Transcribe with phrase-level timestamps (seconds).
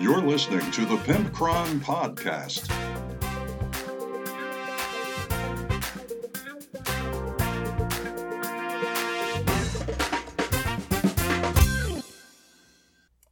[0.00, 2.68] You're listening to the Pimpcron Podcast.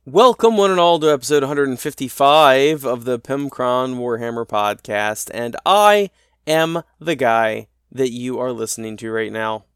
[0.05, 6.11] Welcome, one and all, to episode 155 of the Pimpcron Warhammer podcast, and I
[6.49, 9.67] am the guy that you are listening to right now.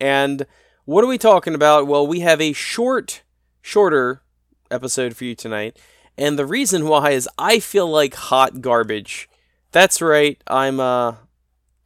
[0.00, 0.46] And
[0.86, 1.86] what are we talking about?
[1.86, 3.24] Well, we have a short,
[3.60, 4.22] shorter
[4.70, 5.78] episode for you tonight,
[6.18, 9.28] and the reason why is I feel like hot garbage.
[9.72, 11.14] That's right, I'm, uh,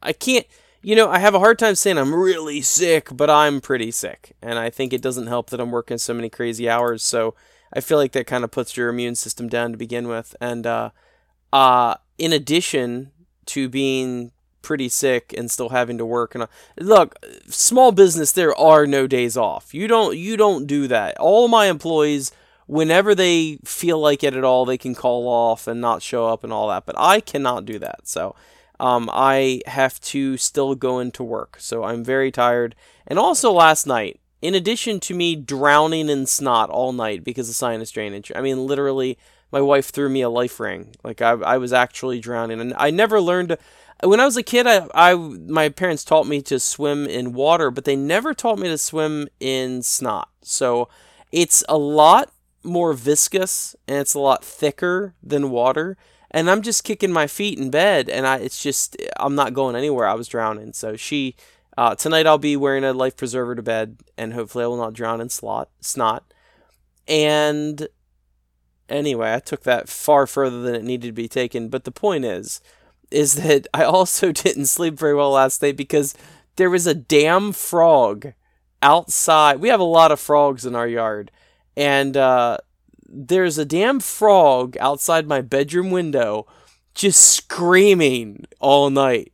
[0.01, 0.45] I can't,
[0.81, 4.35] you know, I have a hard time saying I'm really sick, but I'm pretty sick,
[4.41, 7.35] and I think it doesn't help that I'm working so many crazy hours, so
[7.73, 10.35] I feel like that kind of puts your immune system down to begin with.
[10.39, 10.91] And uh,
[11.51, 13.11] uh, in addition
[13.47, 14.31] to being
[14.61, 16.47] pretty sick and still having to work and uh,
[16.79, 17.15] look,
[17.47, 19.73] small business there are no days off.
[19.73, 21.17] You don't you don't do that.
[21.19, 22.31] All my employees
[22.67, 26.43] whenever they feel like it at all, they can call off and not show up
[26.43, 26.85] and all that.
[26.85, 28.07] But I cannot do that.
[28.07, 28.35] So
[28.79, 31.57] um, I have to still go into work.
[31.59, 32.75] So I'm very tired.
[33.07, 37.55] And also last night, in addition to me drowning in snot all night because of
[37.55, 39.17] sinus drainage, I mean, literally,
[39.51, 40.95] my wife threw me a life ring.
[41.03, 42.59] Like, I, I was actually drowning.
[42.59, 43.49] And I never learned.
[43.49, 43.57] To,
[44.03, 47.71] when I was a kid, I, I my parents taught me to swim in water,
[47.71, 50.29] but they never taught me to swim in snot.
[50.41, 50.89] So
[51.31, 52.31] it's a lot
[52.63, 55.97] more viscous and it's a lot thicker than water.
[56.31, 59.75] And I'm just kicking my feet in bed, and I it's just I'm not going
[59.75, 60.07] anywhere.
[60.07, 61.35] I was drowning, so she
[61.77, 64.93] uh, tonight I'll be wearing a life preserver to bed, and hopefully I will not
[64.93, 66.23] drown in slot, snot.
[67.07, 67.87] And
[68.89, 71.69] anyway, I took that far further than it needed to be taken.
[71.69, 72.61] But the point is,
[73.11, 76.15] is that I also didn't sleep very well last night because
[76.55, 78.33] there was a damn frog
[78.81, 79.59] outside.
[79.59, 81.31] We have a lot of frogs in our yard,
[81.75, 82.57] and uh,
[83.07, 86.47] there's a damn frog outside my bedroom window,
[86.93, 89.31] just screaming all night,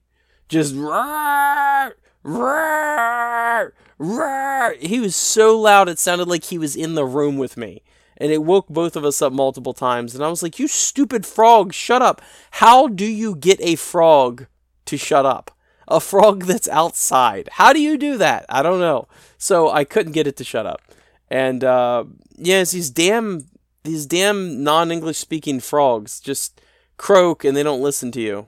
[0.48, 0.76] just.
[0.76, 1.94] Rawr!
[2.24, 3.74] Roar!
[3.98, 4.76] Roar!
[4.80, 7.82] He was so loud it sounded like he was in the room with me.
[8.18, 10.14] And it woke both of us up multiple times.
[10.14, 12.22] And I was like, You stupid frog, shut up.
[12.52, 14.48] How do you get a frog
[14.86, 15.52] to shut up?
[15.88, 17.50] A frog that's outside.
[17.54, 18.46] How do you do that?
[18.50, 19.08] I don't know.
[19.38, 20.82] So I couldn't get it to shut up.
[21.30, 23.46] And uh, yes, these damn
[23.84, 26.62] these damn non-English speaking frogs just
[26.98, 28.48] croak and they don't listen to you.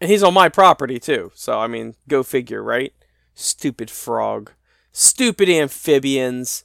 [0.00, 1.30] And he's on my property too.
[1.34, 2.92] So I mean, go figure, right?
[3.34, 4.52] Stupid frog.
[4.92, 6.64] Stupid amphibians.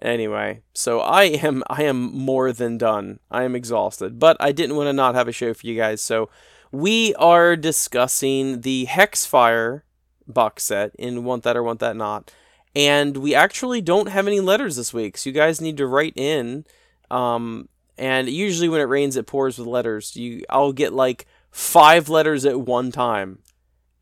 [0.00, 3.20] Anyway, so I am I am more than done.
[3.30, 6.00] I am exhausted, but I didn't want to not have a show for you guys.
[6.00, 6.28] So
[6.72, 9.82] we are discussing the Hexfire
[10.26, 12.32] box set in Want That or Want That Not.
[12.74, 16.14] And we actually don't have any letters this week, so you guys need to write
[16.16, 16.64] in.
[17.10, 20.16] Um, and usually when it rains, it pours with letters.
[20.16, 23.38] You, I'll get like five letters at one time,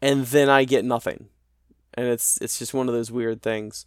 [0.01, 1.29] and then I get nothing.
[1.95, 3.85] And it's it's just one of those weird things.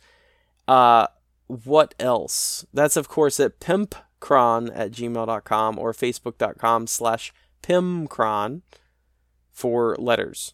[0.68, 1.08] Uh,
[1.48, 2.66] what else?
[2.74, 8.62] That's of course at pimpcron at gmail.com or facebook.com slash pimpcron
[9.52, 10.54] for letters.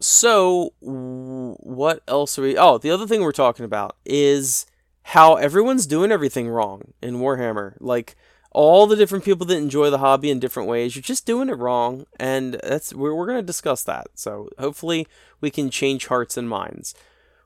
[0.00, 2.58] So, what else are we?
[2.58, 4.66] Oh, the other thing we're talking about is
[5.02, 7.76] how everyone's doing everything wrong in Warhammer.
[7.80, 8.16] Like,
[8.54, 10.94] all the different people that enjoy the hobby in different ways.
[10.94, 14.06] You're just doing it wrong, and that's we're we're gonna discuss that.
[14.14, 15.06] So hopefully
[15.40, 16.94] we can change hearts and minds.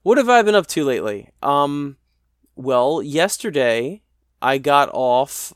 [0.02, 1.30] What have I been up to lately?
[1.42, 1.96] Um,
[2.54, 4.02] well, yesterday
[4.40, 5.54] I got off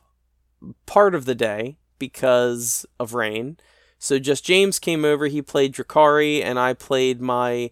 [0.86, 3.58] part of the day because of rain.
[4.02, 5.26] So just James came over.
[5.26, 7.70] He played Drukhari, and I played my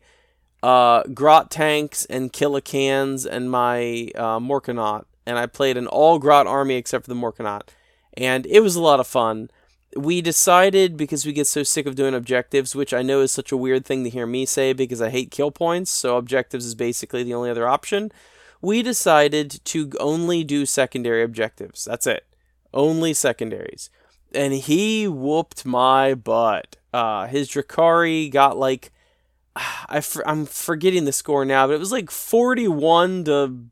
[0.63, 6.19] uh, Grot tanks and Killa Kans and my uh, Morkanaut and I played an all
[6.19, 7.69] Grot army except for the Morkanaut,
[8.15, 9.51] and it was a lot of fun.
[9.97, 13.51] We decided because we get so sick of doing objectives, which I know is such
[13.51, 16.75] a weird thing to hear me say because I hate kill points, so objectives is
[16.75, 18.13] basically the only other option.
[18.61, 21.85] We decided to only do secondary objectives.
[21.85, 22.27] That's it.
[22.73, 23.91] Only secondaries.
[24.35, 26.77] And he whooped my butt.
[26.93, 28.93] Uh, his Drukhari got like
[29.57, 33.65] I I'm forgetting the score now, but it was like 41 to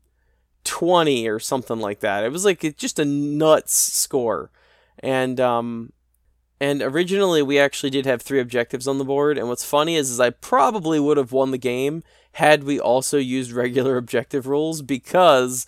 [0.63, 2.23] 20 or something like that.
[2.23, 4.51] It was like just a nuts score.
[4.99, 5.93] And um
[6.61, 10.11] and originally we actually did have three objectives on the board and what's funny is,
[10.11, 12.03] is I probably would have won the game
[12.33, 15.65] had we also used regular objective rules because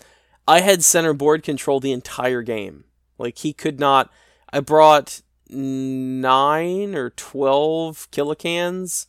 [0.47, 2.83] I had center board control the entire game.
[3.17, 4.11] Like he could not
[4.53, 9.07] I brought 9 or 12 Killa Kans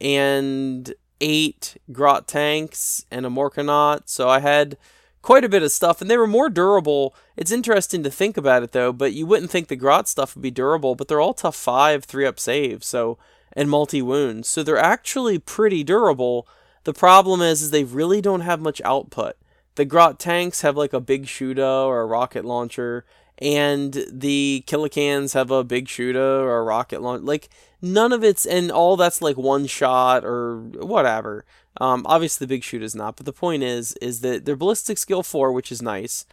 [0.00, 4.76] and 8 grot tanks and a morkanaut so I had
[5.22, 7.14] quite a bit of stuff, and they were more durable.
[7.36, 10.42] It's interesting to think about it though, but you wouldn't think the Grot stuff would
[10.42, 13.18] be durable, but they're all tough five, three up saves, so
[13.52, 16.46] and multi wounds, so they're actually pretty durable.
[16.84, 19.36] The problem is, is they really don't have much output.
[19.74, 23.04] The Grot tanks have like a big Shoota or a rocket launcher,
[23.40, 27.22] and the Killa Kans have a big Shoota or a rocket launch.
[27.24, 27.48] Like
[27.80, 31.44] none of it's and all that's like one shot or whatever.
[31.80, 34.98] Um, obviously the big shoot is not, but the point is is that they're ballistic
[34.98, 36.26] skill four, which is nice,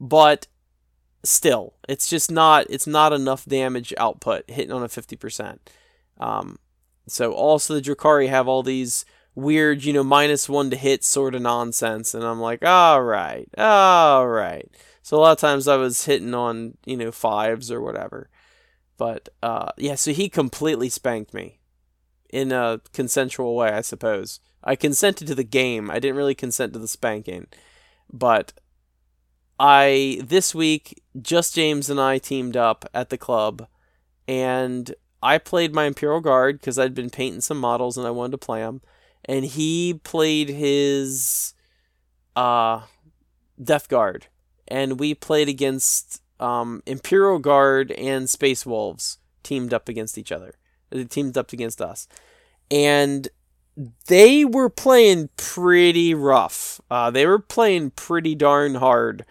[0.00, 0.48] but
[1.24, 5.70] still, it's just not it's not enough damage output hitting on a fifty percent.
[6.18, 6.58] Um,
[7.06, 11.34] so also the Drukhari have all these weird, you know, minus one to hit sort
[11.36, 14.68] of nonsense, and I'm like, all right, all right.
[15.08, 18.28] So a lot of times I was hitting on you know fives or whatever.
[18.98, 21.60] But uh, yeah, so he completely spanked me
[22.28, 24.40] in a consensual way, I suppose.
[24.62, 25.90] I consented to the game.
[25.90, 27.46] I didn't really consent to the spanking.
[28.12, 28.52] But
[29.58, 33.66] I this week just James and I teamed up at the club
[34.26, 38.32] and I played my Imperial Guard because I'd been painting some models and I wanted
[38.32, 38.82] to play them
[39.24, 41.54] and he played his
[42.36, 42.82] uh
[43.58, 44.26] Death Guard
[44.68, 50.54] and we played against um, Imperial Guard and Space Wolves teamed up against each other.
[50.90, 52.08] They teamed up against us.
[52.70, 53.28] And
[54.06, 56.80] they were playing pretty rough.
[56.90, 59.24] Uh, they were playing pretty darn hard.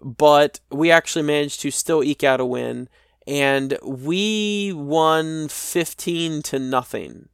[0.00, 2.88] But we actually managed to still eke out a win.
[3.26, 7.28] And we won 15 to nothing.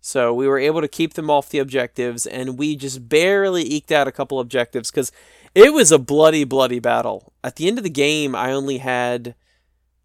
[0.00, 3.92] So we were able to keep them off the objectives, and we just barely eked
[3.92, 5.12] out a couple objectives because
[5.54, 7.32] it was a bloody, bloody battle.
[7.42, 9.34] At the end of the game, I only had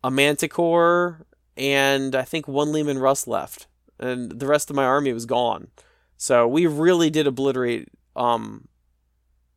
[0.03, 1.25] a Manticore
[1.57, 3.67] and I think one Leman Russ left,
[3.99, 5.69] and the rest of my army was gone.
[6.17, 7.89] So we really did obliterate.
[8.15, 8.67] Um,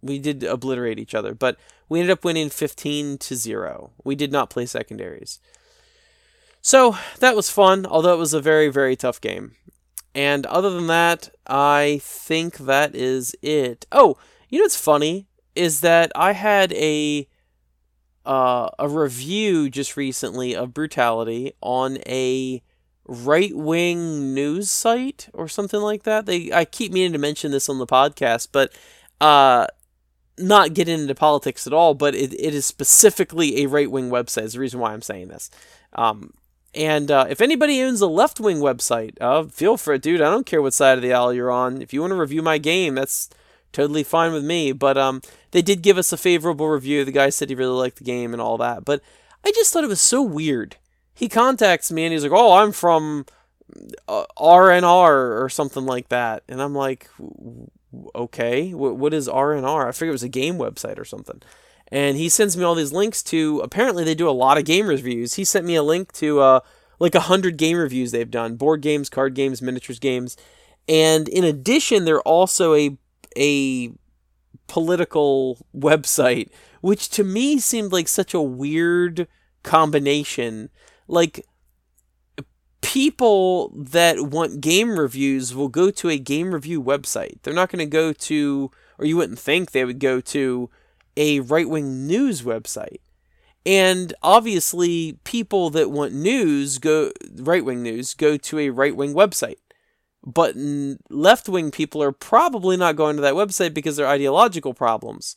[0.00, 1.56] we did obliterate each other, but
[1.88, 3.93] we ended up winning 15 to zero.
[4.05, 5.40] We did not play secondaries.
[6.61, 9.52] So that was fun, although it was a very, very tough game.
[10.14, 13.87] And other than that, I think that is it.
[13.93, 14.17] Oh,
[14.49, 15.29] you know what's funny?
[15.55, 17.29] Is that I had a
[18.25, 22.62] uh, a review just recently of brutality on a
[23.06, 26.27] right wing news site or something like that.
[26.27, 28.73] They I keep meaning to mention this on the podcast, but
[29.21, 29.67] uh,
[30.37, 31.95] not get into politics at all.
[31.95, 34.43] But it, it is specifically a right wing website.
[34.45, 35.50] Is the reason why I'm saying this.
[35.95, 36.35] Um,
[36.75, 40.21] and uh, if anybody owns a left wing website, uh, feel free, dude.
[40.21, 41.81] I don't care what side of the aisle you're on.
[41.81, 43.31] If you want to review my game, that's
[43.73, 44.73] totally fine with me.
[44.73, 47.05] But um, they did give us a favorable review.
[47.05, 48.85] The guy said he really liked the game and all that.
[48.85, 49.03] But
[49.44, 50.76] I just thought it was so weird.
[51.15, 53.26] He contacts me and he's like, "Oh, I'm from
[54.06, 57.09] uh, RNR or something like that," and I'm like,
[58.15, 61.43] "Okay, what is RNR?" I figured it was a game website or something.
[61.91, 63.61] And he sends me all these links to.
[63.61, 65.35] Apparently, they do a lot of game reviews.
[65.35, 66.61] He sent me a link to uh,
[67.00, 70.37] like a hundred game reviews they've done: board games, card games, miniatures games.
[70.88, 72.97] And in addition, they're also a
[73.36, 73.92] a
[74.66, 79.26] political website, which to me seemed like such a weird
[79.62, 80.70] combination.
[81.06, 81.46] Like,
[82.80, 87.42] people that want game reviews will go to a game review website.
[87.42, 90.70] They're not going to go to, or you wouldn't think they would go to,
[91.16, 93.00] a right wing news website.
[93.66, 99.14] And obviously, people that want news go right wing news go to a right wing
[99.14, 99.56] website.
[100.28, 100.56] But
[101.08, 105.37] left wing people are probably not going to that website because they're ideological problems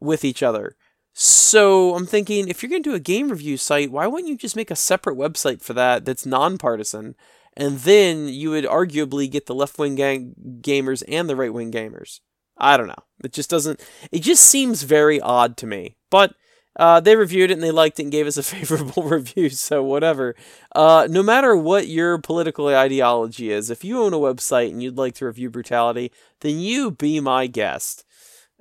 [0.00, 0.76] with each other.
[1.12, 4.36] So I'm thinking if you're going to do a game review site, why wouldn't you
[4.36, 7.16] just make a separate website for that that's nonpartisan?
[7.56, 11.72] And then you would arguably get the left wing gang- gamers and the right wing
[11.72, 12.20] gamers.
[12.56, 13.02] I don't know.
[13.24, 15.96] It just doesn't, it just seems very odd to me.
[16.10, 16.34] But
[16.78, 19.82] uh, they reviewed it and they liked it and gave us a favorable review, so
[19.82, 20.34] whatever.
[20.74, 24.98] Uh, no matter what your political ideology is, if you own a website and you'd
[24.98, 28.04] like to review brutality, then you be my guest.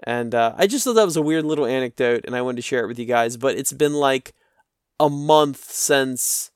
[0.03, 2.61] And uh, I just thought that was a weird little anecdote and I wanted to
[2.61, 4.33] share it with you guys, but it's been like
[4.99, 6.51] a month since.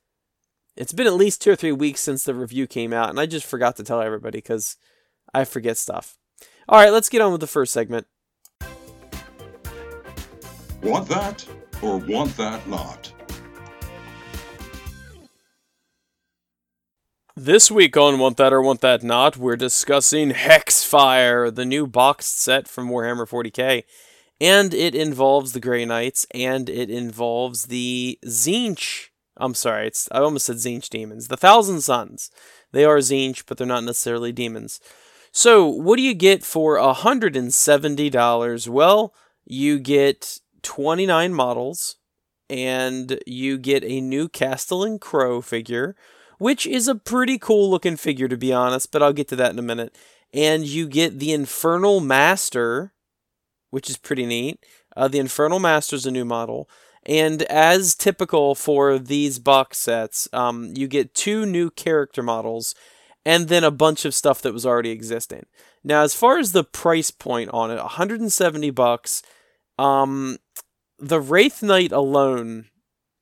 [0.76, 3.26] It's been at least two or three weeks since the review came out, and I
[3.26, 4.76] just forgot to tell everybody because
[5.34, 6.16] I forget stuff.
[6.66, 8.06] All right, let's get on with the first segment.
[10.82, 11.46] Want that
[11.80, 13.12] or want that not?
[17.36, 22.40] This week on Want That or Want That Not, we're discussing Hexfire, the new boxed
[22.40, 23.84] set from Warhammer 40k.
[24.40, 29.10] And it involves the Grey Knights, and it involves the Tzeentch.
[29.36, 31.28] I'm sorry, it's I almost said Tzeentch demons.
[31.28, 32.32] The Thousand Sons.
[32.72, 34.80] They are Tzeentch, but they're not necessarily demons.
[35.30, 38.68] So, what do you get for $170?
[38.68, 41.96] Well, you get 29 models
[42.48, 45.96] and you get a new Castellan Crowe figure,
[46.38, 49.52] which is a pretty cool looking figure to be honest, but I'll get to that
[49.52, 49.96] in a minute.
[50.34, 52.92] And you get the Infernal Master,
[53.70, 54.64] which is pretty neat.
[54.96, 56.68] Uh, the Infernal Master is a new model.
[57.04, 62.74] And as typical for these box sets, um, you get two new character models
[63.24, 65.46] and then a bunch of stuff that was already existing.
[65.84, 69.22] Now, as far as the price point on it, 170 bucks.
[69.78, 70.38] Um,
[71.02, 72.66] the Wraith Knight alone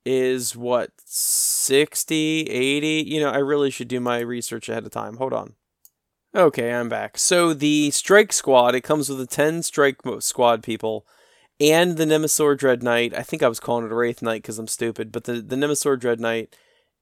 [0.04, 2.86] is what 60, 80.
[3.08, 5.16] You know, I really should do my research ahead of time.
[5.16, 5.54] Hold on.
[6.36, 7.18] Okay, I'm back.
[7.18, 11.06] So the Strike Squad, it comes with a 10 Strike Squad people
[11.58, 13.14] and the Nemesis Dread Knight.
[13.16, 15.56] I think I was calling it a Wraith Knight because I'm stupid, but the, the
[15.56, 16.54] Nemesis Dread Knight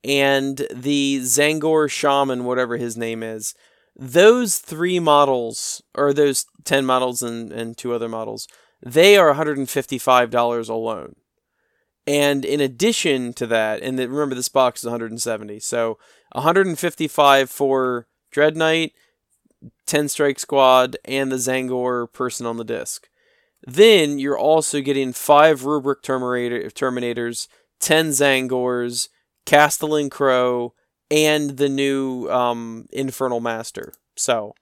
[0.04, 3.54] and the Tzaangor Shaman, whatever his name is.
[3.96, 8.46] Those three models, or those 10 models and, and two other models,
[8.82, 11.16] they are $155 alone.
[12.06, 15.98] And in addition to that, and the, remember this box is 170, so
[16.32, 18.92] 155 for Dread Knight,
[19.86, 23.08] 10 Strike Squad, and the Tzaangor person on the disc.
[23.66, 27.48] Then you're also getting five Rubric Terminator, Terminators,
[27.80, 29.08] 10 Tzaangors,
[29.44, 30.74] Castellan Crowe,
[31.10, 33.92] and the new um, Infernal Master.
[34.16, 34.54] So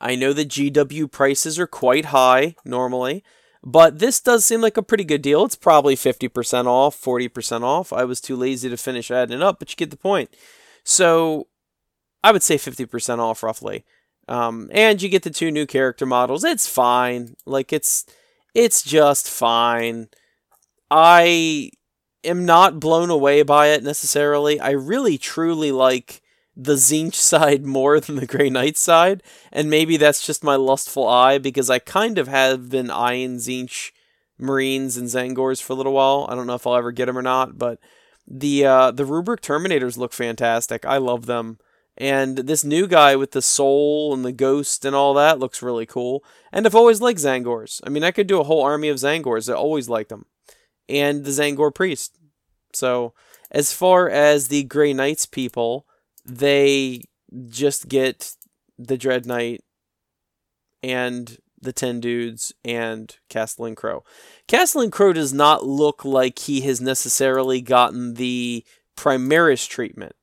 [0.00, 3.24] I know that GW prices are quite high normally,
[3.62, 5.44] but this does seem like a pretty good deal.
[5.44, 7.92] It's probably 50% off, 40% off.
[7.92, 10.34] I was too lazy to finish adding it up, but you get the point.
[10.84, 11.48] So
[12.22, 13.84] I would say 50% off roughly.
[14.28, 16.44] Um, and you get the two new character models.
[16.44, 17.36] It's fine.
[17.44, 18.04] Like it's
[18.54, 20.08] it's just fine.
[20.90, 21.70] I
[22.24, 24.58] am not blown away by it necessarily.
[24.58, 26.22] I really truly like
[26.56, 29.22] the Tzeentch side more than the Grey Knight side,
[29.52, 33.92] and maybe that's just my lustful eye because I kind of have been eyeing Tzeentch
[34.38, 36.26] Marines and Tzaangors for a little while.
[36.28, 37.78] I don't know if I'll ever get them or not, but
[38.26, 40.84] the uh, the Rubric Terminators look fantastic.
[40.84, 41.58] I love them.
[41.98, 45.86] And this new guy with the soul and the ghost and all that looks really
[45.86, 46.22] cool.
[46.52, 47.80] And I've always liked Tzaangors.
[47.84, 49.50] I mean, I could do a whole army of Tzaangors.
[49.50, 50.26] I always liked them.
[50.88, 52.18] And the Tzaangor priest.
[52.74, 53.14] So,
[53.50, 55.86] as far as the Grey Knights people,
[56.26, 57.02] they
[57.48, 58.32] just get
[58.78, 59.62] the Dread Knight
[60.82, 64.04] and the Ten Dudes and Castellan Crowe.
[64.46, 68.64] Castellan Crowe does not look like he has necessarily gotten the
[68.96, 70.14] Primaris treatment.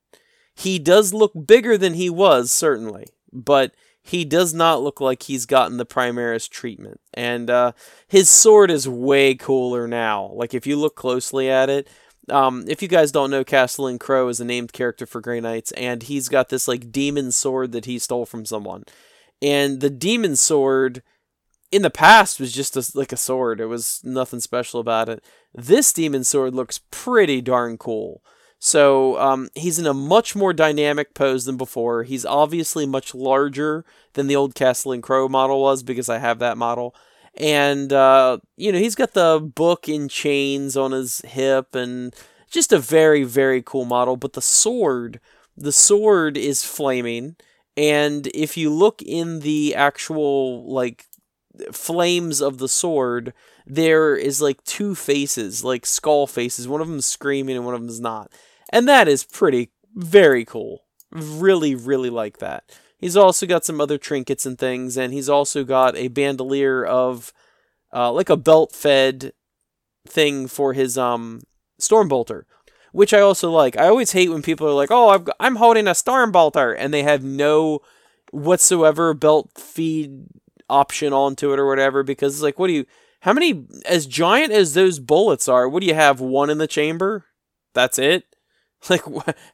[0.54, 5.46] He does look bigger than he was, certainly, but he does not look like he's
[5.46, 7.00] gotten the Primaris treatment.
[7.12, 7.72] And uh,
[8.06, 10.30] his sword is way cooler now.
[10.34, 11.88] Like, if you look closely at it,
[12.30, 15.72] um, if you guys don't know, Castellan Crowe is a named character for Grey Knights,
[15.72, 18.84] and he's got this like demon sword that he stole from someone.
[19.42, 21.02] And the demon sword
[21.70, 23.60] in the past was just a, like a sword.
[23.60, 25.24] It was nothing special about it.
[25.52, 28.22] This demon sword looks pretty darn cool.
[28.58, 32.04] So um, he's in a much more dynamic pose than before.
[32.04, 36.56] He's obviously much larger than the old Castellan Crowe model was because I have that
[36.56, 36.94] model
[37.36, 42.14] and uh, you know he's got the book in chains on his hip and
[42.50, 44.16] just a very very cool model.
[44.16, 45.20] But the sword
[45.56, 47.36] the sword is flaming.
[47.76, 51.06] And if you look in the actual like
[51.72, 53.32] flames of the sword
[53.66, 56.68] there is like two faces like skull faces.
[56.68, 58.32] One of them is screaming and one of them is not.
[58.70, 60.84] And that is pretty very cool.
[61.10, 62.64] Really really like that
[62.98, 67.32] He's also got some other trinkets and things, and he's also got a bandolier of
[67.92, 69.32] uh, like a belt fed
[70.06, 71.40] thing for his um
[71.80, 72.44] Stormbolter,
[72.92, 73.76] which I also like.
[73.76, 76.94] I always hate when people are like, "Oh, I've got, I'm holding a Stormbolter," and
[76.94, 77.80] they have no
[78.30, 80.26] whatsoever belt feed
[80.68, 82.86] option onto it or whatever because it's like, what do you?
[83.20, 83.66] How many?
[83.86, 86.20] As giant as those bullets are, what do you have?
[86.20, 87.26] One in the chamber?
[87.74, 88.24] That's it.
[88.90, 89.00] Like,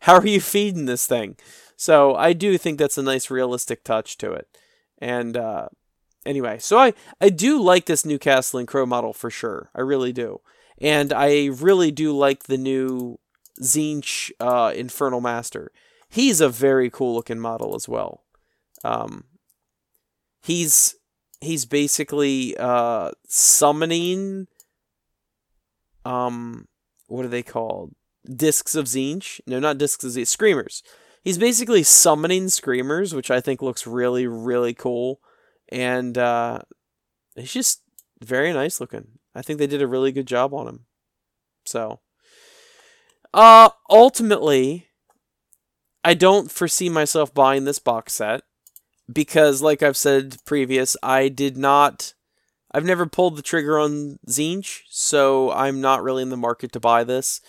[0.00, 1.36] how are you feeding this thing?
[1.80, 4.54] So I do think that's a nice realistic touch to it.
[4.98, 5.68] And uh,
[6.26, 9.70] anyway, so I, I do like this new Castellan Crowe model for sure.
[9.74, 10.42] I really do.
[10.78, 13.18] And I really do like the new
[13.62, 15.72] Tzeentch uh, Infernal Master.
[16.10, 18.24] He's a very cool looking model as well.
[18.84, 19.24] Um,
[20.42, 20.96] he's
[21.40, 24.48] he's basically uh, summoning
[26.04, 26.68] um
[27.06, 27.94] what are they called?
[28.30, 29.40] Discs of Tzeentch?
[29.46, 30.82] No, not discs of Tzeentch, screamers
[31.22, 35.20] he's basically summoning screamers, which I think looks really, really cool.
[35.70, 36.60] And uh,
[37.36, 37.82] he's just
[38.22, 39.18] very nice looking.
[39.34, 40.86] I think they did a really good job on him.
[41.64, 42.00] So,
[43.32, 44.88] uh, ultimately,
[46.04, 48.42] I don't foresee myself buying this box set
[49.12, 52.14] because, like I've said previous, I did not
[52.72, 56.80] I've never pulled the trigger on Tzeentch, so I'm not really in the market to
[56.80, 57.40] buy this.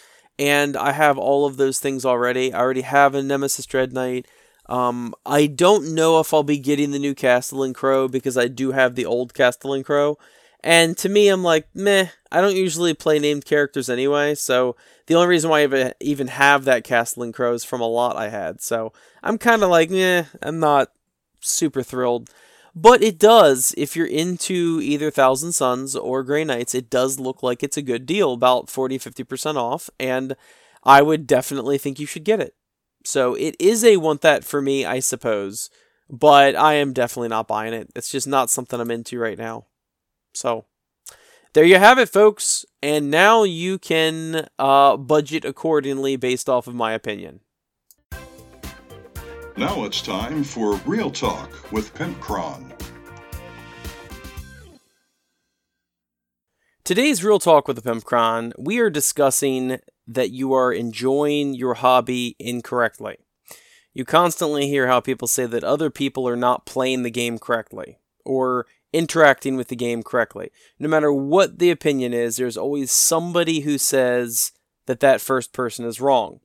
[0.42, 2.52] And I have all of those things already.
[2.52, 4.26] I already have a Nemesis Dread Knight.
[4.66, 8.72] Um, I don't know if I'll be getting the new Castellan Crowe because I do
[8.72, 10.18] have the old Castellan Crowe.
[10.64, 15.14] And to me, I'm like, meh, I don't usually play named characters anyway, so the
[15.14, 18.62] only reason why I even have that Castellan Crowe is from a lot I had.
[18.62, 20.92] So I'm kind of like, meh, I'm not
[21.40, 22.32] super thrilled.
[22.74, 27.44] But it does, if you're into either Thousand Sons or Grey Knights, it does look
[27.44, 30.36] like it's a good deal, about 40 50% off, and
[30.84, 32.56] I would definitely think you should get it.
[33.04, 35.70] So it is a want that for me, I suppose,
[36.10, 37.90] but I am definitely not buying it.
[37.96, 39.66] It's just not something I'm into right now.
[40.34, 40.66] So
[41.54, 42.66] there you have it, folks.
[42.82, 47.42] And now you can uh, budget accordingly based off of my opinion.
[49.58, 52.72] Now it's time for Real Talk with Pimpcron.
[56.86, 62.38] Today's Real Talk with the Pimpcron, we are discussing that you are enjoying your hobby
[62.40, 63.18] incorrectly.
[63.94, 68.00] You constantly hear how people say that other people are not playing the game correctly,
[68.24, 70.50] or interacting with the game correctly.
[70.80, 74.54] No matter what the opinion is, there's always somebody who says
[74.86, 76.40] that that first person is wrong.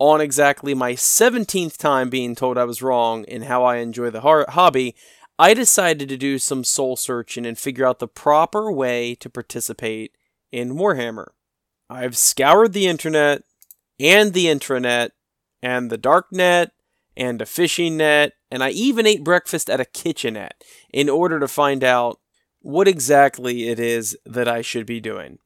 [0.00, 4.22] On exactly my 17th time being told I was wrong in how I enjoy the
[4.22, 4.96] hobby,
[5.38, 10.12] I decided to do some soul searching and figure out the proper way to participate
[10.50, 11.26] in Warhammer.
[11.90, 13.42] I've scoured the internet
[13.98, 15.10] and the intranet
[15.62, 16.70] and the darknet
[17.14, 21.46] and a fishing net, and I even ate breakfast at a kitchenette in order to
[21.46, 22.20] find out
[22.60, 25.40] what exactly it is that I should be doing.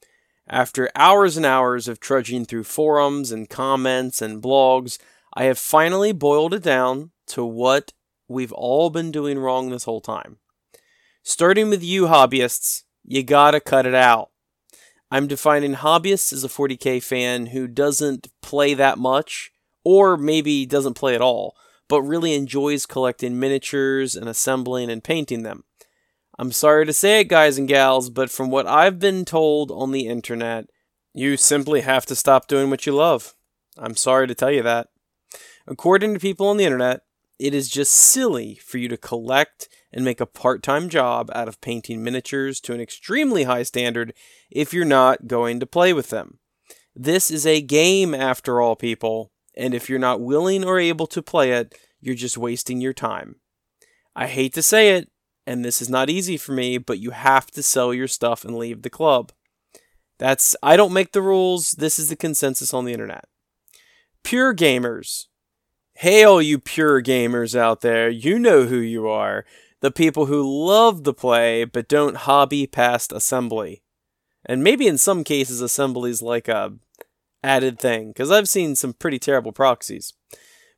[0.48, 4.98] After hours and hours of trudging through forums and comments and blogs,
[5.32, 7.92] I have finally boiled it down to what
[8.28, 10.38] we've all been doing wrong this whole time.
[11.22, 14.30] Starting with you, hobbyists, you gotta cut it out.
[15.10, 19.50] I'm defining hobbyists as a 40k fan who doesn't play that much,
[19.82, 21.56] or maybe doesn't play at all,
[21.88, 25.64] but really enjoys collecting miniatures and assembling and painting them.
[26.38, 29.92] I'm sorry to say it, guys and gals, but from what I've been told on
[29.92, 30.66] the internet,
[31.12, 33.34] you simply have to stop doing what you love.
[33.78, 34.88] I'm sorry to tell you that.
[35.66, 37.02] According to people on the internet,
[37.38, 41.46] it is just silly for you to collect and make a part time job out
[41.46, 44.12] of painting miniatures to an extremely high standard
[44.50, 46.38] if you're not going to play with them.
[46.96, 51.22] This is a game, after all, people, and if you're not willing or able to
[51.22, 53.36] play it, you're just wasting your time.
[54.14, 55.10] I hate to say it,
[55.46, 58.56] and this is not easy for me, but you have to sell your stuff and
[58.56, 59.32] leave the club.
[60.18, 61.72] That's I don't make the rules.
[61.72, 63.24] This is the consensus on the internet.
[64.22, 65.26] Pure gamers.
[65.96, 68.08] Hail you pure gamers out there.
[68.08, 69.44] You know who you are.
[69.80, 73.82] The people who love the play but don't hobby past assembly.
[74.46, 76.74] And maybe in some cases assembly's like a
[77.42, 80.14] added thing, because I've seen some pretty terrible proxies.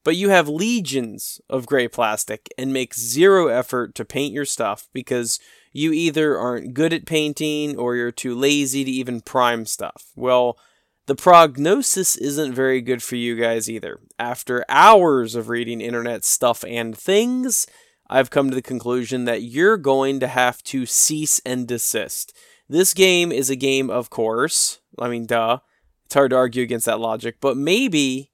[0.06, 4.88] But you have legions of gray plastic and make zero effort to paint your stuff
[4.92, 5.40] because
[5.72, 10.12] you either aren't good at painting or you're too lazy to even prime stuff.
[10.14, 10.58] Well,
[11.06, 13.98] the prognosis isn't very good for you guys either.
[14.16, 17.66] After hours of reading internet stuff and things,
[18.08, 22.32] I've come to the conclusion that you're going to have to cease and desist.
[22.68, 24.78] This game is a game, of course.
[25.00, 25.58] I mean, duh.
[26.04, 28.30] It's hard to argue against that logic, but maybe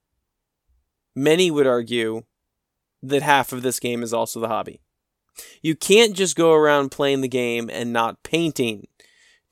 [1.14, 2.22] many would argue
[3.02, 4.80] that half of this game is also the hobby.
[5.62, 8.86] You can't just go around playing the game and not painting.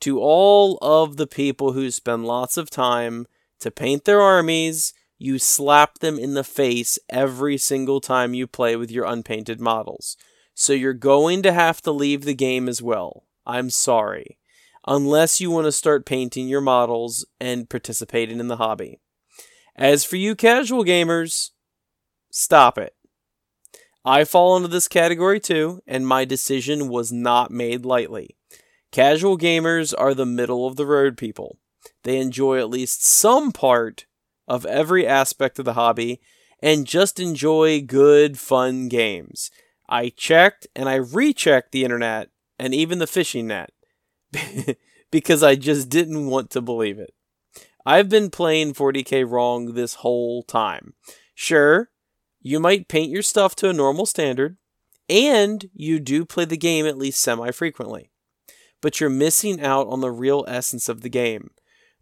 [0.01, 3.27] To all of the people who spend lots of time
[3.59, 8.75] to paint their armies, you slap them in the face every single time you play
[8.75, 10.17] with your unpainted models.
[10.55, 13.25] So you're going to have to leave the game as well.
[13.45, 14.37] I'm sorry
[14.87, 18.99] unless you want to start painting your models and participating in the hobby.
[19.75, 21.51] As for you casual gamers,
[22.29, 22.95] stop it.
[24.03, 28.35] I fall into this category too, and my decision was not made lightly.
[28.91, 31.57] Casual gamers are the middle of the road people.
[32.03, 34.05] They enjoy at least some part
[34.47, 36.19] of every aspect of the hobby
[36.61, 39.51] and just enjoy good, fun games.
[39.87, 42.29] I checked and I rechecked the internet
[42.59, 43.71] and even the fishing net.
[45.11, 47.13] because I just didn't want to believe it.
[47.85, 50.93] I've been playing 40k wrong this whole time.
[51.33, 51.89] Sure,
[52.41, 54.57] you might paint your stuff to a normal standard,
[55.09, 58.11] and you do play the game at least semi frequently.
[58.81, 61.51] But you're missing out on the real essence of the game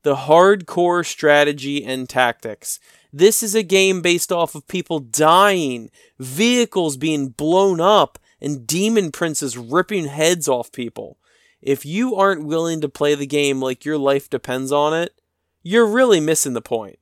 [0.03, 2.79] the hardcore strategy and tactics.
[3.11, 5.89] This is a game based off of people dying,
[6.19, 11.17] vehicles being blown up, and demon princes ripping heads off people.
[11.61, 15.18] If you aren't willing to play the game like your life depends on it,
[15.61, 16.99] you're really missing the point.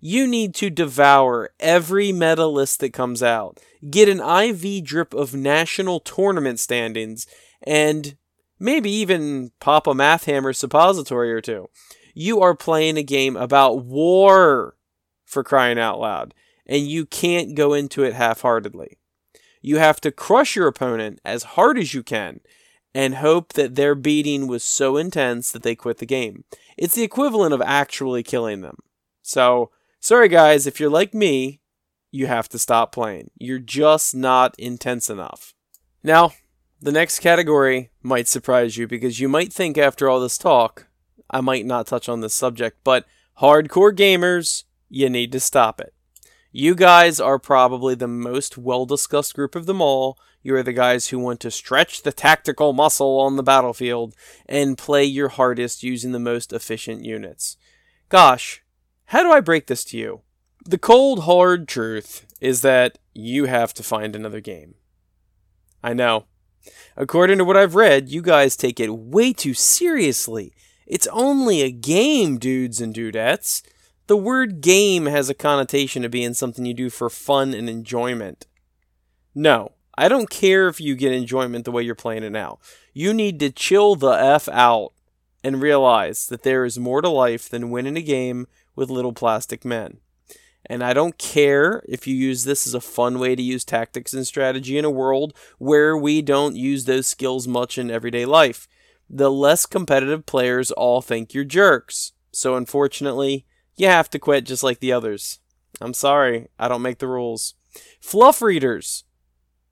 [0.00, 5.34] You need to devour every meta list that comes out, get an IV drip of
[5.34, 7.26] national tournament standings,
[7.62, 8.16] and
[8.58, 11.68] maybe even pop a math hammer suppository or two.
[12.14, 14.76] You are playing a game about war,
[15.24, 16.34] for crying out loud,
[16.66, 18.98] and you can't go into it half heartedly.
[19.60, 22.40] You have to crush your opponent as hard as you can
[22.94, 26.44] and hope that their beating was so intense that they quit the game.
[26.76, 28.78] It's the equivalent of actually killing them.
[29.22, 31.60] So, sorry guys, if you're like me,
[32.10, 33.30] you have to stop playing.
[33.38, 35.54] You're just not intense enough.
[36.02, 36.32] Now,
[36.80, 40.88] the next category might surprise you because you might think after all this talk,
[41.30, 43.06] I might not touch on this subject, but
[43.40, 45.94] hardcore gamers, you need to stop it.
[46.50, 50.18] You guys are probably the most well discussed group of them all.
[50.42, 54.14] You are the guys who want to stretch the tactical muscle on the battlefield
[54.46, 57.56] and play your hardest using the most efficient units.
[58.08, 58.62] Gosh,
[59.06, 60.22] how do I break this to you?
[60.64, 64.74] The cold, hard truth is that you have to find another game.
[65.82, 66.26] I know.
[66.96, 70.54] According to what I've read, you guys take it way too seriously.
[70.86, 73.62] It's only a game, dudes and dudettes.
[74.06, 78.46] The word game has a connotation of being something you do for fun and enjoyment.
[79.34, 82.58] No, I don't care if you get enjoyment the way you're playing it now.
[82.94, 84.92] You need to chill the F out
[85.44, 89.64] and realize that there is more to life than winning a game with little plastic
[89.64, 89.98] men.
[90.66, 94.14] And I don't care if you use this as a fun way to use tactics
[94.14, 98.68] and strategy in a world where we don't use those skills much in everyday life.
[99.10, 102.12] The less competitive players all think you're jerks.
[102.30, 103.44] So unfortunately,
[103.76, 105.40] you have to quit just like the others.
[105.80, 107.54] I'm sorry, I don't make the rules.
[108.00, 109.04] Fluff readers,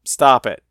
[0.05, 0.63] stop it.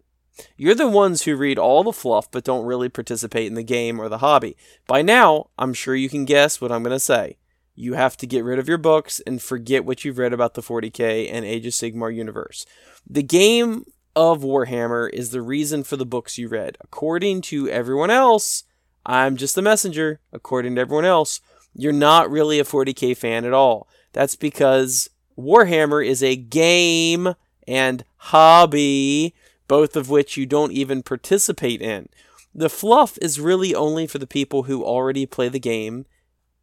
[0.55, 3.99] You're the ones who read all the fluff but don't really participate in the game
[3.99, 4.55] or the hobby.
[4.87, 7.37] By now, I'm sure you can guess what I'm going to say
[7.79, 10.61] you have to get rid of your books and forget what you've read about the
[10.61, 12.65] 40k and Age of Sigmar universe.
[13.09, 13.85] The game
[14.17, 16.77] of Warhammer is the reason for the books you read.
[16.81, 18.65] According to everyone else,
[19.05, 20.19] I'm just a messenger.
[20.33, 21.39] According to everyone else,
[21.73, 23.87] you're not really a 40k fan at all.
[24.11, 27.33] That's because Warhammer is a game
[27.69, 29.35] and hobby,
[29.67, 32.09] both of which you don't even participate in.
[32.53, 36.07] The fluff is really only for the people who already play the game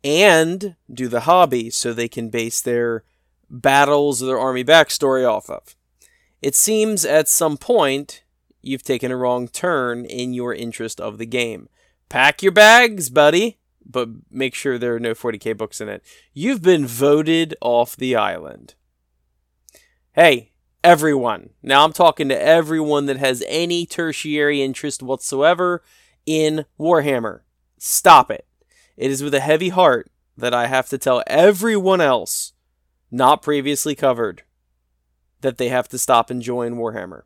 [0.03, 3.05] and do the hobby so they can base their
[3.49, 5.77] battles or their army backstory off of.
[6.43, 8.25] It seems at some point
[8.61, 11.69] you've taken a wrong turn in your interest of the game.
[12.09, 16.05] Pack your bags, buddy, but make sure there are no 40k books in it.
[16.35, 18.75] You've been voted off the island.
[20.13, 20.51] Hey,
[20.87, 21.51] everyone.
[21.65, 25.83] Now I'm talking to everyone that has any tertiary interest whatsoever
[26.27, 27.41] in Warhammer.
[27.77, 28.47] Stop it.
[28.97, 32.53] It is with a heavy heart that I have to tell everyone else,
[33.11, 34.45] not previously covered,
[35.41, 37.23] that they have to stop enjoying Warhammer.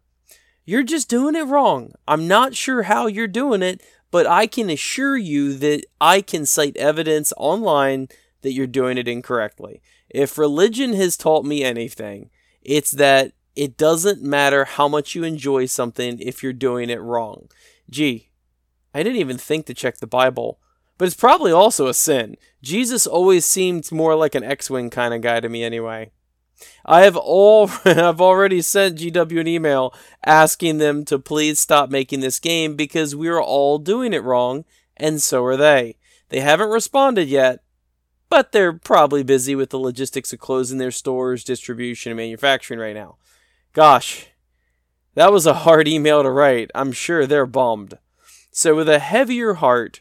[0.64, 1.92] You're just doing it wrong.
[2.08, 6.46] I'm not sure how you're doing it, but I can assure you that I can
[6.46, 8.08] cite evidence online
[8.40, 9.82] that you're doing it incorrectly.
[10.08, 12.30] If religion has taught me anything,
[12.62, 17.48] it's that it doesn't matter how much you enjoy something if you're doing it wrong.
[17.88, 18.30] Gee,
[18.94, 20.60] I didn't even think to check the Bible
[21.00, 22.36] but it's probably also a sin.
[22.62, 26.10] Jesus always seemed more like an X-wing kind of guy to me anyway.
[26.84, 29.94] I have all I've already sent GW an email
[30.26, 34.66] asking them to please stop making this game because we are all doing it wrong
[34.94, 35.96] and so are they.
[36.28, 37.60] They haven't responded yet,
[38.28, 42.94] but they're probably busy with the logistics of closing their stores, distribution, and manufacturing right
[42.94, 43.16] now.
[43.72, 44.26] Gosh,
[45.14, 46.70] that was a hard email to write.
[46.74, 47.98] I'm sure they're bummed.
[48.50, 50.00] So with a heavier heart,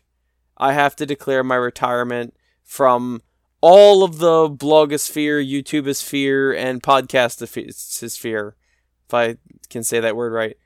[0.57, 3.21] I have to declare my retirement from
[3.61, 8.53] all of the blogosphere, YouTubeosphere, and podcastosphere,
[9.07, 9.37] if I
[9.69, 10.57] can say that word right,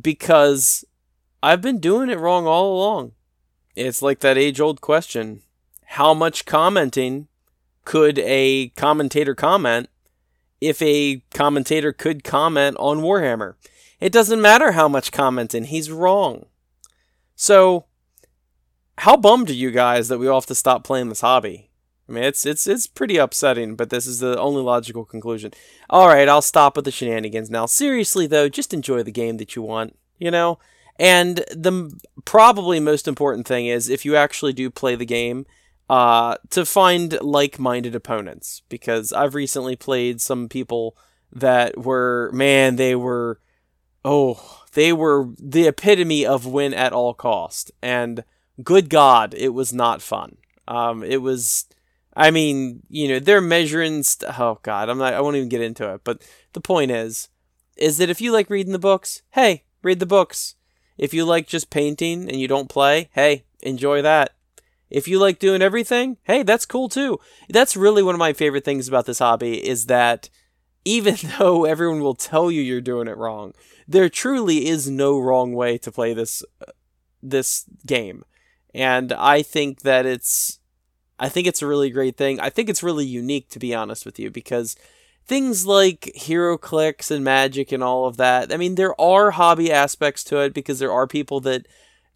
[0.00, 0.84] because
[1.42, 3.12] I've been doing it wrong all along.
[3.76, 5.42] It's like that age old question
[5.84, 7.28] how much commenting
[7.84, 9.88] could a commentator comment
[10.62, 13.54] if a commentator could comment on Warhammer?
[14.00, 16.46] It doesn't matter how much commenting, he's wrong.
[17.34, 17.86] So,
[18.98, 21.70] how bummed are you guys that we all have to stop playing this hobby?
[22.08, 25.52] I mean, it's it's it's pretty upsetting, but this is the only logical conclusion.
[25.88, 27.66] All right, I'll stop with the shenanigans now.
[27.66, 30.58] Seriously though, just enjoy the game that you want, you know.
[30.98, 35.46] And the probably most important thing is if you actually do play the game,
[35.92, 40.96] uh, to find like-minded opponents because I've recently played some people
[41.30, 43.40] that were man, they were
[44.02, 47.72] oh, they were the epitome of win at all cost.
[47.82, 48.24] And
[48.62, 50.38] good God, it was not fun.
[50.66, 51.66] Um, it was,
[52.16, 54.02] I mean, you know, they're measuring.
[54.02, 55.12] St- oh God, I'm not.
[55.12, 56.00] I won't even get into it.
[56.04, 57.28] But the point is,
[57.76, 60.54] is that if you like reading the books, hey, read the books.
[60.96, 64.32] If you like just painting and you don't play, hey, enjoy that.
[64.92, 67.18] If you like doing everything, hey, that's cool too.
[67.48, 70.28] That's really one of my favorite things about this hobby is that
[70.84, 73.54] even though everyone will tell you you're doing it wrong,
[73.88, 76.72] there truly is no wrong way to play this uh,
[77.22, 78.24] this game.
[78.74, 80.58] And I think that it's
[81.18, 82.38] I think it's a really great thing.
[82.38, 84.76] I think it's really unique to be honest with you because
[85.24, 88.52] things like HeroClix and magic and all of that.
[88.52, 91.66] I mean, there are hobby aspects to it because there are people that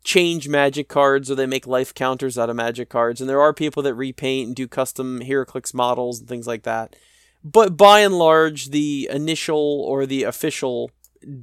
[0.05, 3.53] change magic cards or they make life counters out of magic cards and there are
[3.53, 6.95] people that repaint and do custom HeroClix models and things like that.
[7.43, 10.91] But by and large, the initial or the official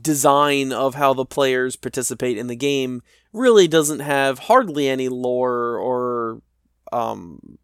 [0.02, 5.78] design of how the players participate in the game really doesn't have hardly any lore
[5.78, 6.42] or
[6.92, 7.58] um,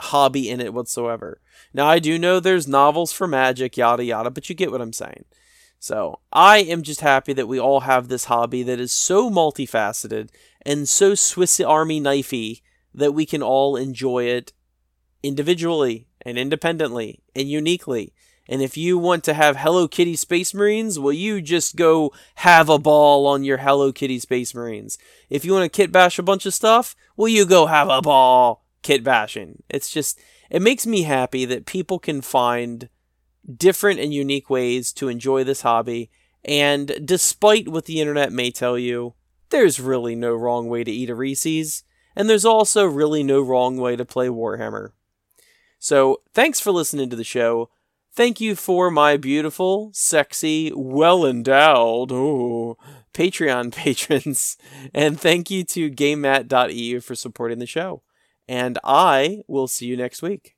[0.00, 1.40] hobby in it whatsoever.
[1.72, 4.92] Now, I do know there's novels for magic, yada yada, but you get what I'm
[4.92, 5.24] saying.
[5.78, 10.30] So, I am just happy that we all have this hobby that is so multifaceted
[10.62, 12.62] and so Swiss Army knifey
[12.92, 14.52] that we can all enjoy it
[15.22, 18.12] individually and independently and uniquely.
[18.48, 22.68] And if you want to have Hello Kitty Space Marines, well, you just go have
[22.68, 24.98] a ball on your Hello Kitty Space Marines.
[25.28, 28.00] If you want to kit bash a bunch of stuff, well, you go have a
[28.00, 29.62] ball kit bashing.
[29.68, 30.18] It's just,
[30.50, 32.88] it makes me happy that people can find
[33.56, 36.10] different and unique ways to enjoy this hobby.
[36.44, 39.14] And despite what the internet may tell you,
[39.50, 41.84] there's really no wrong way to eat a Reese's,
[42.14, 44.90] and there's also really no wrong way to play Warhammer.
[45.78, 47.70] So, thanks for listening to the show.
[48.12, 52.10] Thank you for my beautiful, sexy, well endowed
[53.14, 54.56] Patreon patrons.
[54.92, 58.02] And thank you to GameMat.eu for supporting the show.
[58.48, 60.57] And I will see you next week.